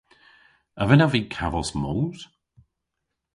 [0.81, 2.19] A vynnav vy kavos moos?